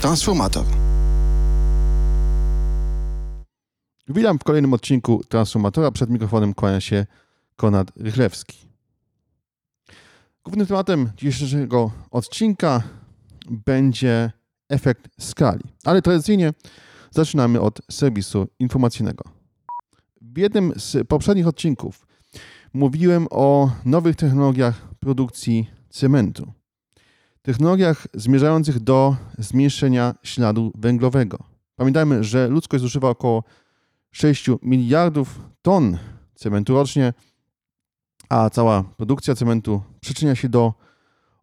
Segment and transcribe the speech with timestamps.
[0.00, 0.64] Transformator.
[4.08, 5.90] Witam w kolejnym odcinku Transformatora.
[5.90, 7.06] Przed mikrofonem kłania się
[7.56, 8.58] Konrad Rychlewski.
[10.44, 12.82] Głównym tematem dzisiejszego odcinka
[13.50, 14.32] będzie
[14.68, 16.52] efekt skali, ale tradycyjnie
[17.10, 19.24] zaczynamy od serwisu informacyjnego.
[20.20, 22.06] W jednym z poprzednich odcinków
[22.72, 26.52] mówiłem o nowych technologiach produkcji cementu.
[27.48, 31.38] Technologiach zmierzających do zmniejszenia śladu węglowego.
[31.76, 33.44] Pamiętajmy, że ludzkość zużywa około
[34.10, 35.98] 6 miliardów ton
[36.34, 37.12] cementu rocznie,
[38.28, 40.74] a cała produkcja cementu przyczynia się do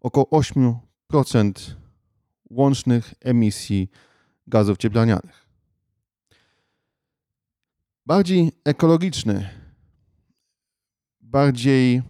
[0.01, 1.51] około 8%
[2.49, 3.89] łącznych emisji
[4.47, 5.47] gazów cieplarnianych.
[8.05, 9.49] Bardziej ekologiczny,
[11.21, 12.01] bardziej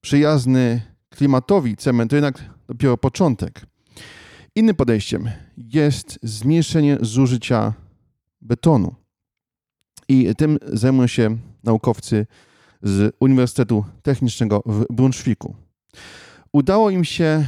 [0.00, 3.66] przyjazny klimatowi cement to jednak dopiero początek.
[4.54, 7.74] Innym podejściem jest zmniejszenie zużycia
[8.40, 8.94] betonu.
[10.08, 12.26] I tym zajmują się naukowcy
[12.82, 15.54] z Uniwersytetu Technicznego w Brunszwiku.
[16.52, 17.46] Udało im się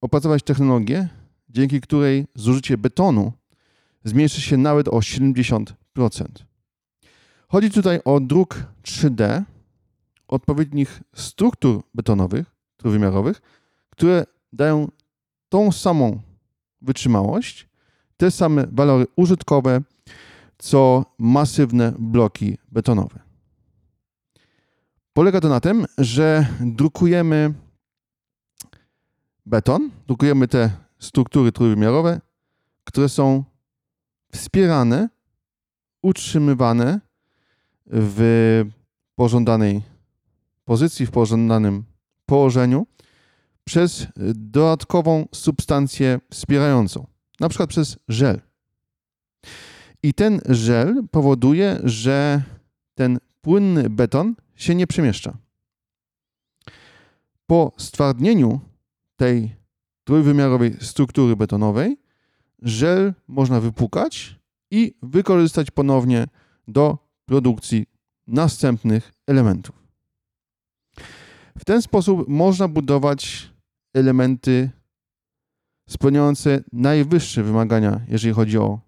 [0.00, 1.08] opracować technologię,
[1.48, 3.32] dzięki której zużycie betonu
[4.04, 5.66] zmniejszy się nawet o 70%.
[7.48, 9.42] Chodzi tutaj o druk 3D
[10.28, 13.42] odpowiednich struktur betonowych, trójwymiarowych,
[13.90, 14.26] które
[14.56, 14.88] dają
[15.48, 16.20] tą samą
[16.82, 17.68] wytrzymałość,
[18.16, 19.80] te same walory użytkowe,
[20.58, 23.18] co masywne bloki betonowe.
[25.12, 27.54] Polega to na tym, że drukujemy
[29.46, 32.20] beton, drukujemy te struktury trójwymiarowe,
[32.84, 33.44] które są
[34.32, 35.08] wspierane,
[36.02, 37.00] utrzymywane
[37.86, 38.64] w
[39.14, 39.82] pożądanej
[40.64, 41.84] pozycji, w pożądanym
[42.26, 42.86] położeniu
[43.66, 47.06] przez dodatkową substancję wspierającą,
[47.40, 48.40] na przykład przez żel.
[50.02, 52.42] I ten żel powoduje, że
[52.94, 55.36] ten płynny beton się nie przemieszcza.
[57.46, 58.60] Po stwardnieniu
[59.16, 59.56] tej
[60.04, 61.96] trójwymiarowej struktury betonowej
[62.62, 64.36] żel można wypłukać
[64.70, 66.26] i wykorzystać ponownie
[66.68, 67.86] do produkcji
[68.26, 69.86] następnych elementów.
[71.58, 73.50] W ten sposób można budować
[73.96, 74.70] elementy
[75.88, 78.80] spełniające najwyższe wymagania, jeżeli chodzi o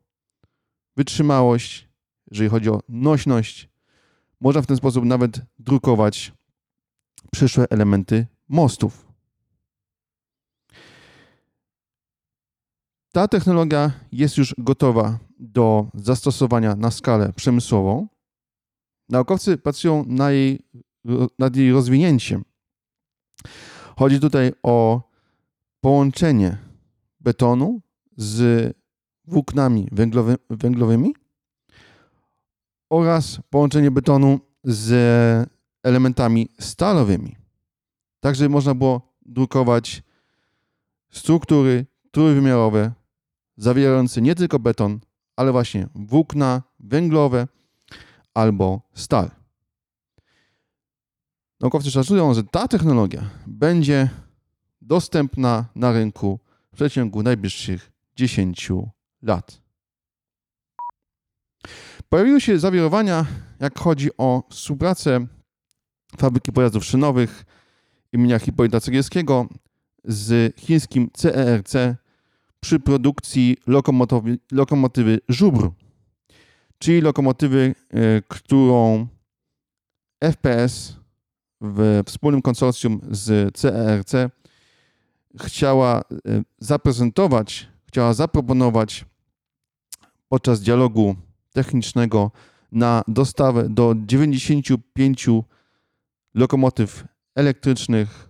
[0.96, 1.88] wytrzymałość,
[2.30, 3.68] jeżeli chodzi o nośność.
[4.41, 6.32] Można w ten sposób nawet drukować
[7.32, 9.08] przyszłe elementy mostów.
[13.12, 18.08] Ta technologia jest już gotowa do zastosowania na skalę przemysłową.
[19.08, 20.60] Naukowcy pracują na jej,
[21.38, 22.44] nad jej rozwinięciem.
[23.98, 25.03] Chodzi tutaj o
[25.81, 26.59] połączenie
[27.20, 27.81] betonu
[28.16, 28.76] z
[29.25, 31.14] włóknami węglowy, węglowymi
[32.91, 34.91] oraz połączenie betonu z
[35.82, 37.36] elementami stalowymi.
[38.20, 40.03] Tak, żeby można było drukować
[41.10, 42.92] struktury trójwymiarowe
[43.56, 45.00] zawierające nie tylko beton,
[45.36, 47.48] ale właśnie włókna węglowe
[48.34, 49.38] albo stal.
[51.60, 54.10] Naukowcy szacują, że ta technologia będzie
[54.80, 56.41] dostępna na rynku
[56.72, 58.69] w przeciągu najbliższych 10
[59.22, 59.60] lat.
[62.08, 63.26] Pojawiły się zawirowania,
[63.60, 65.26] jak chodzi o współpracę
[66.18, 67.44] fabryki pojazdów szynowych
[68.12, 69.48] imienia Hipolita Cegielskiego
[70.04, 71.74] z chińskim CERC
[72.60, 75.70] przy produkcji lokomotywy, lokomotywy Żubr,
[76.78, 79.06] czyli lokomotywy, e, którą
[80.24, 80.97] FPS
[81.60, 84.12] w wspólnym konsorcjum z CERC
[85.41, 86.02] chciała e,
[86.58, 89.04] zaprezentować, chciała zaproponować
[90.28, 91.16] podczas dialogu
[91.52, 92.30] technicznego
[92.72, 95.26] na dostawę do 95
[96.34, 97.04] lokomotyw
[97.34, 98.28] elektrycznych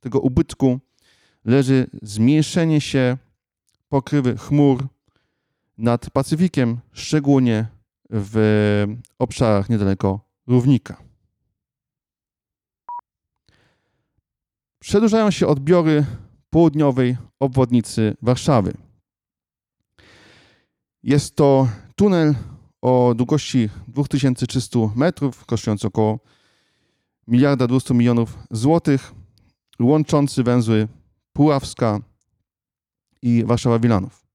[0.00, 0.80] tego ubytku
[1.44, 3.16] leży zmniejszenie się
[3.88, 4.86] pokrywy chmur
[5.78, 7.66] nad Pacyfikiem, szczególnie
[8.10, 8.36] w
[9.18, 10.96] obszarach niedaleko równika.
[14.78, 16.06] Przedłużają się odbiory
[16.50, 18.74] południowej obwodnicy Warszawy.
[21.02, 22.34] Jest to tunel
[22.82, 26.18] o długości 2300 metrów, kosztujący około
[27.26, 29.12] miliarda 200 milionów złotych,
[29.80, 30.88] łączący węzły
[31.32, 32.00] Puławska
[33.22, 34.28] i Warszawa-Wilanów.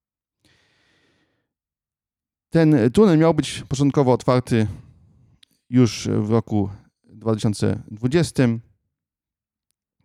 [2.49, 4.67] Ten tunel miał być początkowo otwarty
[5.69, 6.69] już w roku
[7.03, 8.43] 2020.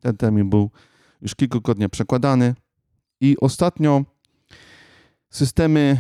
[0.01, 0.71] Ten termin był
[1.23, 2.55] już kilkukrotnie przekładany
[3.21, 4.05] i ostatnio
[5.31, 5.99] systemy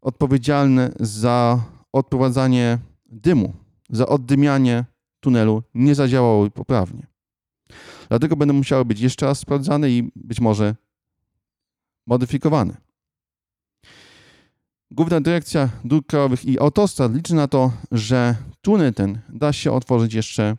[0.00, 1.60] odpowiedzialne za
[1.92, 3.52] odprowadzanie dymu,
[3.90, 4.84] za oddymianie
[5.20, 7.09] tunelu nie zadziałały poprawnie.
[8.08, 10.74] Dlatego będą musiały być jeszcze raz sprawdzane i być może
[12.06, 12.76] modyfikowane.
[14.90, 20.14] Główna Dyrekcja Dróg Krajowych i Autostrad liczy na to, że tunel ten da się otworzyć
[20.14, 20.56] jeszcze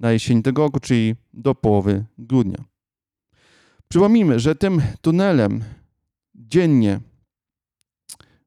[0.00, 2.64] na jesień tego roku, czyli do połowy grudnia.
[3.88, 5.64] Przypomnijmy, że tym tunelem
[6.34, 7.00] dziennie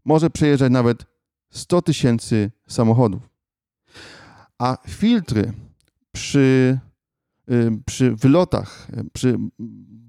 [0.06, 1.06] może przejeżdżać nawet
[1.50, 3.30] 100 tysięcy samochodów.
[4.58, 5.54] A filtry
[6.12, 6.80] przy,
[7.86, 9.38] przy wylotach, przy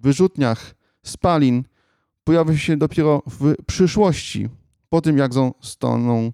[0.00, 1.64] wyrzutniach spalin
[2.24, 4.48] pojawią się dopiero w przyszłości,
[4.88, 6.32] po tym jak zostaną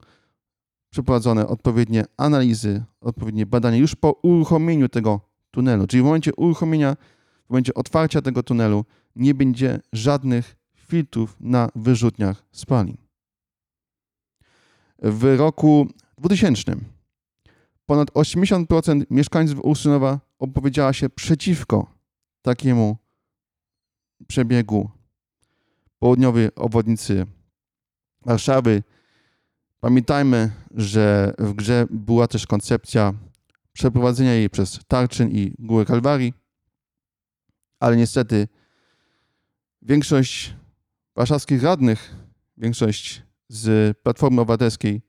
[0.91, 5.21] przeprowadzone odpowiednie analizy, odpowiednie badania już po uruchomieniu tego
[5.51, 5.87] tunelu.
[5.87, 6.97] Czyli w momencie uruchomienia,
[7.47, 8.85] w momencie otwarcia tego tunelu
[9.17, 12.97] nie będzie żadnych filtrów na wyrzutniach spalin.
[15.03, 16.77] W roku 2000
[17.87, 21.94] ponad 80% mieszkańców Ursynowa opowiedziała się przeciwko
[22.42, 22.96] takiemu
[24.26, 24.90] przebiegu
[25.98, 27.26] południowej obwodnicy
[28.26, 28.82] Warszawy.
[29.81, 33.12] Pamiętajmy, że w grze była też koncepcja
[33.72, 36.34] przeprowadzenia jej przez Tarczyn i Górę Kalwarii,
[37.81, 38.48] ale niestety
[39.82, 40.54] większość
[41.16, 42.14] warszawskich radnych,
[42.56, 45.02] większość z Platformy Obywatelskiej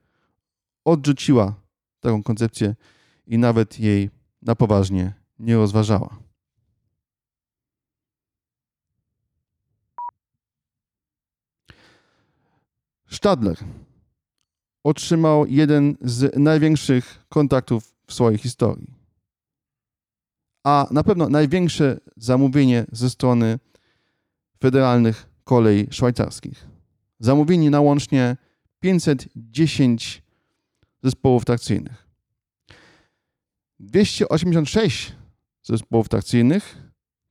[0.86, 1.54] odrzuciła
[2.00, 2.76] taką koncepcję
[3.28, 4.10] i nawet jej
[4.46, 6.18] na poważnie nie rozważała.
[13.12, 13.58] Stadler
[14.84, 18.94] otrzymał jeden z największych kontaktów w swojej historii.
[20.64, 23.60] A na pewno największe zamówienie ze strony
[24.62, 26.68] federalnych kolei szwajcarskich.
[27.20, 28.38] Zamówienie na łącznie
[28.80, 30.24] 510
[31.04, 32.05] zespołów trakcyjnych.
[33.80, 35.16] 286
[35.64, 36.78] zespołów trakcyjnych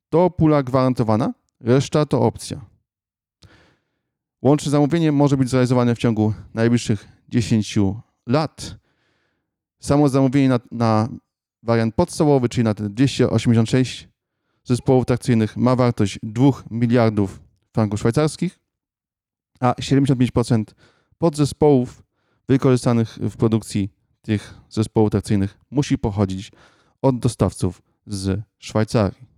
[0.08, 2.60] to pula gwarantowana, reszta to opcja.
[4.42, 7.78] Łączne zamówienie może być zrealizowane w ciągu najbliższych 10
[8.26, 8.76] lat.
[9.80, 11.08] Samo zamówienie na, na
[11.62, 14.08] wariant podstawowy, czyli na te 286
[14.64, 17.40] zespołów trakcyjnych ma wartość 2 miliardów
[17.72, 18.58] franków szwajcarskich,
[19.60, 20.64] a 75%
[21.18, 22.02] podzespołów
[22.48, 23.90] wykorzystanych w produkcji
[24.24, 26.52] tych zespołów trakcyjnych musi pochodzić
[27.02, 29.34] od dostawców z Szwajcarii.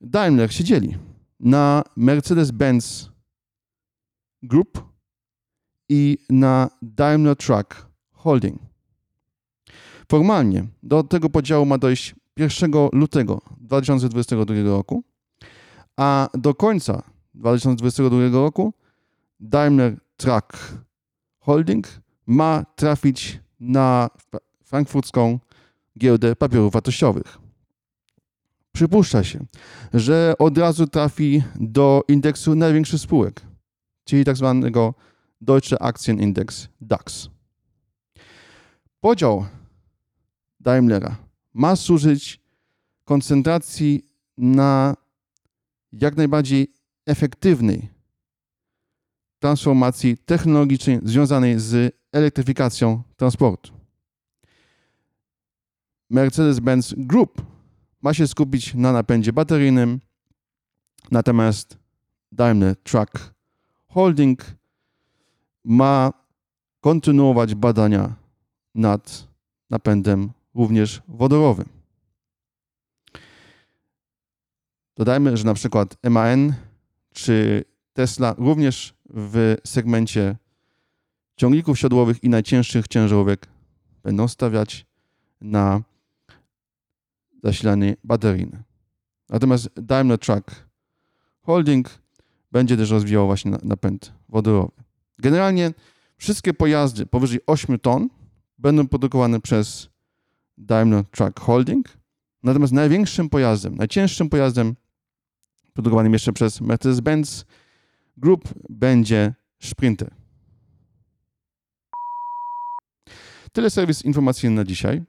[0.00, 0.98] Daimler siedzieli
[1.40, 3.10] na Mercedes-Benz
[4.42, 4.84] Group
[5.88, 8.60] i na Daimler Truck Holding.
[10.10, 15.04] Formalnie do tego podziału ma dojść 1 lutego 2022 roku,
[15.96, 17.02] a do końca
[17.34, 18.72] 2022 roku
[19.40, 20.78] Daimler Truck
[21.38, 21.86] Holding
[22.26, 24.10] ma trafić na
[24.64, 25.38] frankfurcką
[25.98, 27.38] giełdę papierów wartościowych.
[28.72, 29.46] Przypuszcza się,
[29.94, 33.42] że od razu trafi do indeksu największych spółek,
[34.04, 34.94] czyli tak zwanego
[35.40, 37.28] Deutsche Aktienindex DAX.
[39.00, 39.46] Podział
[40.60, 41.16] Daimlera
[41.54, 42.40] ma służyć
[43.04, 44.06] koncentracji
[44.38, 44.94] na
[45.92, 46.72] jak najbardziej
[47.06, 47.95] efektywnej
[49.38, 53.72] transformacji technologicznej związanej z elektryfikacją transportu.
[56.10, 57.42] Mercedes-Benz Group
[58.02, 60.00] ma się skupić na napędzie bateryjnym,
[61.10, 61.78] natomiast
[62.32, 63.34] Daimler Truck
[63.88, 64.44] Holding
[65.64, 66.12] ma
[66.80, 68.14] kontynuować badania
[68.74, 69.28] nad
[69.70, 71.68] napędem również wodorowym.
[74.96, 76.54] Dodajmy, że na przykład MAN
[77.12, 80.36] czy Tesla również w segmencie
[81.36, 83.46] ciągników siodłowych i najcięższych ciężarówek
[84.02, 84.86] będą stawiać
[85.40, 85.82] na
[87.42, 88.62] zasilanie bateryjne.
[89.28, 90.66] Natomiast Daimler Truck
[91.42, 91.98] Holding
[92.52, 94.72] będzie też rozwijał właśnie napęd wodorowy.
[95.18, 95.72] Generalnie
[96.16, 98.08] wszystkie pojazdy powyżej 8 ton
[98.58, 99.88] będą produkowane przez
[100.58, 101.88] Daimler Truck Holding,
[102.42, 104.76] natomiast największym pojazdem, najcięższym pojazdem
[105.74, 107.44] produkowanym jeszcze przez Mercedes-Benz
[108.16, 110.14] Group będzie Sprinter.
[113.52, 115.02] Tyle serwis informacyjny na dzisiaj.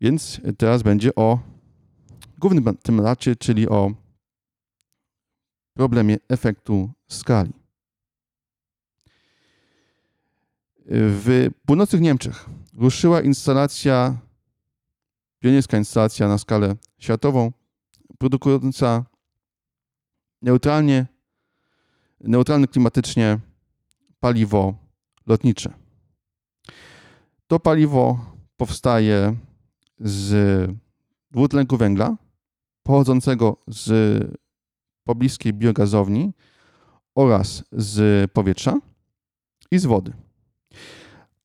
[0.00, 1.38] Więc teraz będzie o
[2.38, 3.92] głównym temacie, czyli o
[5.74, 7.52] problemie efektu skali.
[10.90, 14.18] W północnych Niemczech ruszyła instalacja,
[15.38, 17.52] pionierska instalacja na skalę światową,
[18.18, 19.04] produkująca
[20.42, 21.06] neutralnie,
[22.20, 23.38] neutralne klimatycznie
[24.20, 24.74] paliwo
[25.26, 25.72] lotnicze.
[27.46, 28.18] To paliwo
[28.56, 29.36] powstaje
[29.98, 30.70] z
[31.30, 32.16] dwutlenku węgla
[32.82, 33.90] pochodzącego z
[35.04, 36.32] pobliskiej biogazowni
[37.14, 38.80] oraz z powietrza
[39.70, 40.12] i z wody.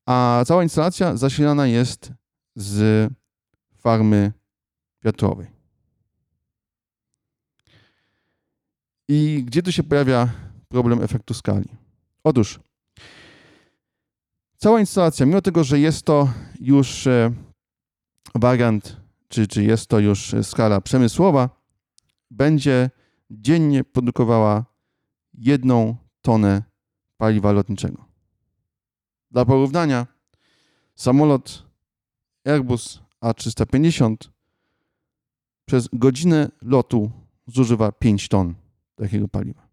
[0.06, 2.12] A cała instalacja zasilana jest
[2.56, 3.10] z
[3.76, 4.32] farmy
[5.04, 5.53] wiatrowej.
[9.08, 10.28] I gdzie tu się pojawia
[10.68, 11.68] problem efektu skali?
[12.24, 12.60] Otóż
[14.56, 16.28] cała instalacja, mimo tego, że jest to
[16.60, 17.32] już e,
[18.34, 21.48] wariant, czy, czy jest to już skala przemysłowa,
[22.30, 22.90] będzie
[23.30, 24.64] dziennie produkowała
[25.34, 26.62] jedną tonę
[27.16, 28.04] paliwa lotniczego.
[29.30, 30.06] Dla porównania,
[30.94, 31.66] samolot
[32.44, 34.16] Airbus A350
[35.64, 37.10] przez godzinę lotu
[37.46, 38.54] zużywa 5 ton
[38.94, 39.68] takiego paliwa.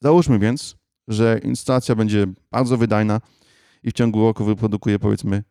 [0.00, 0.76] Załóżmy więc,
[1.08, 3.20] że instalacja będzie bardzo wydajna
[3.82, 5.44] i w ciągu roku wyprodukuje powiedzmy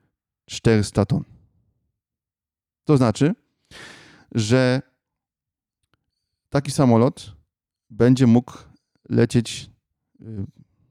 [0.46, 1.24] 400 ton.
[2.84, 3.36] To znaczy,
[4.32, 4.82] że
[6.50, 7.36] taki samolot
[7.90, 8.54] będzie mógł
[9.10, 9.70] lecieć,
[10.22, 10.46] y,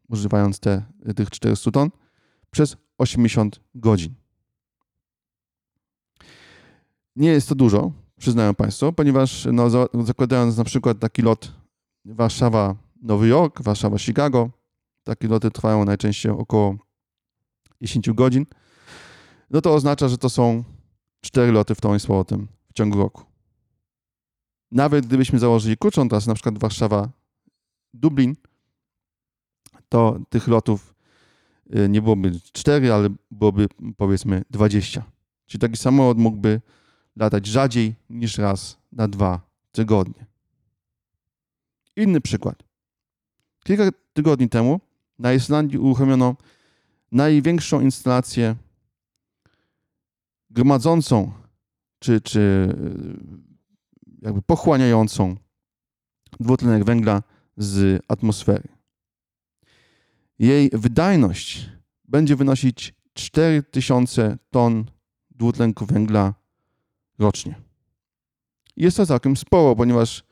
[0.08, 0.82] używając te,
[1.16, 1.90] tych 400 ton,
[2.50, 4.14] przez 80 godzin.
[7.16, 7.92] Nie jest to dużo,
[8.24, 9.70] przyznają Państwo, ponieważ no,
[10.04, 11.52] zakładając na przykład taki lot
[12.06, 14.48] Warszawa-Nowy Jork, Warszawa-Chicago,
[15.04, 16.76] takie loty trwają najczęściej około
[17.82, 18.46] 10 godzin,
[19.50, 20.64] no to oznacza, że to są
[21.20, 23.24] 4 loty w tą i z powrotem w ciągu roku.
[24.70, 28.34] Nawet gdybyśmy założyli krótszą trasę, na przykład Warszawa-Dublin,
[29.88, 30.94] to tych lotów
[31.76, 35.02] y, nie byłoby 4, ale byłoby powiedzmy 20.
[35.46, 36.60] Czyli taki samolot mógłby
[37.16, 39.40] latać rzadziej niż raz na dwa
[39.72, 40.26] tygodnie.
[41.96, 42.62] Inny przykład.
[43.64, 44.80] Kilka tygodni temu
[45.18, 46.36] na Islandii uruchomiono
[47.12, 48.56] największą instalację
[50.50, 51.32] gromadzącą
[51.98, 55.36] czy, czy y, jakby pochłaniającą
[56.40, 57.22] dwutlenek węgla
[57.56, 58.68] z atmosfery.
[60.38, 61.70] Jej wydajność
[62.04, 64.84] będzie wynosić 4000 ton
[65.30, 66.34] dwutlenku węgla
[67.18, 67.54] rocznie.
[68.76, 70.24] Jest to całkiem sporo, ponieważ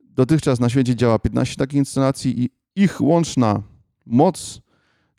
[0.00, 2.50] dotychczas na świecie działa 15 takich instalacji i
[2.82, 3.62] ich łączna
[4.06, 4.60] moc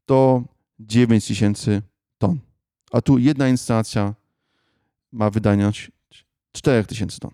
[0.05, 0.43] to
[0.79, 1.81] 9000
[2.17, 2.39] ton.
[2.91, 4.13] A tu jedna instalacja
[5.11, 5.91] ma wydajność
[6.51, 7.31] 4000 ton.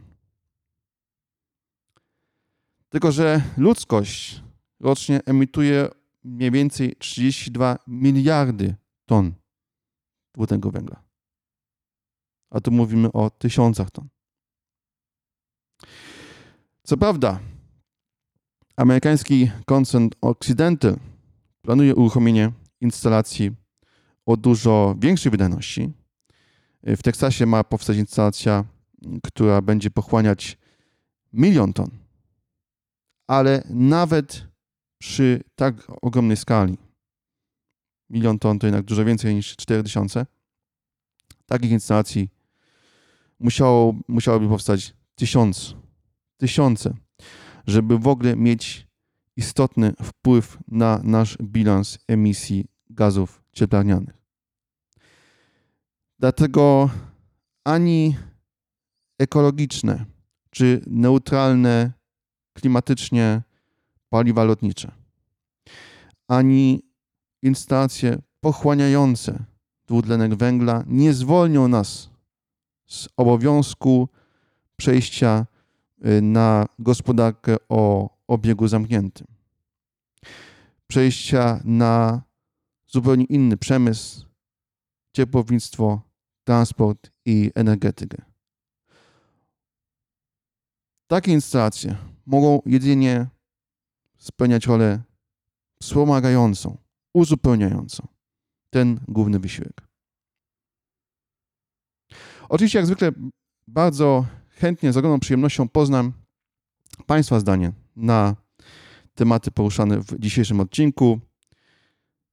[2.90, 4.44] Tylko, że ludzkość
[4.80, 5.90] rocznie emituje
[6.24, 8.76] mniej więcej 32 miliardy
[9.06, 9.34] ton
[10.34, 11.07] dwutlenku węgla
[12.50, 14.08] a tu mówimy o tysiącach ton.
[16.84, 17.40] Co prawda,
[18.76, 20.98] amerykański koncern Occidental
[21.62, 22.52] planuje uruchomienie
[22.82, 23.52] instalacji
[24.26, 25.94] o dużo większej wydajności.
[26.84, 28.66] W Teksasie ma powstać instalacja,
[29.24, 30.58] która będzie pochłaniać
[31.34, 31.90] milion ton.
[33.28, 34.48] ale nawet
[34.98, 36.78] przy tak ogromnej skali,
[38.10, 40.26] milion ton to jednak dużo więcej niż 4000,
[41.46, 42.30] takich instalacji
[43.40, 45.76] musiało, musiałoby powstać tysiąc,
[46.38, 46.94] tysiące,
[47.68, 48.88] żeby w ogóle mieć
[49.36, 54.18] istotny wpływ na nasz bilans emisji gazów cieplarnianych.
[56.20, 56.90] Dlatego
[57.64, 58.16] ani
[59.20, 60.06] ekologiczne
[60.50, 61.92] czy neutralne
[62.54, 63.42] klimatycznie
[64.10, 64.92] paliwa lotnicze,
[66.28, 66.84] ani
[67.42, 69.44] instalacje pochłaniające
[69.88, 72.17] dwutlenek węgla nie zwolnią nas
[72.88, 74.10] z obowiązku
[74.78, 75.46] przejścia
[76.06, 79.28] y, na gospodarkę o obiegu zamkniętym.
[80.88, 82.22] Przejścia na
[82.88, 84.26] zupełnie inny przemysł,
[85.14, 86.02] ciepłownictwo,
[86.44, 88.22] transport i energetykę.
[91.08, 93.28] Takie instalacje mogą jedynie
[94.18, 95.02] spełniać rolę
[95.82, 96.78] wspomagającą,
[97.14, 98.08] uzupełniającą
[98.70, 99.87] ten główny wysiłek.
[102.50, 103.12] Oczywiście, jak zwykle,
[103.68, 106.14] bardzo chętnie, z ogromną przyjemnością poznam
[107.06, 108.36] Państwa zdanie na
[109.16, 111.20] tematy poruszane w dzisiejszym odcinku.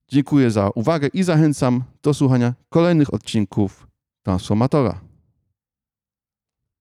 [0.08, 3.86] Dziękuję za uwagę i zachęcam do słuchania kolejnych odcinków
[4.22, 5.03] Transformatora.